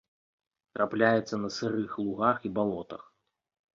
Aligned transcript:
Трапляецца 0.77 1.39
на 1.43 1.49
сырых 1.57 1.91
лугах 2.07 2.37
і 2.49 2.55
балотах. 2.59 3.03